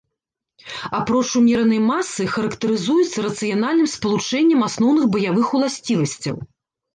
[0.99, 6.35] Апроч умеранай масы, характарызуецца рацыянальным спалучэннем асноўных баявых уласцівасцяў.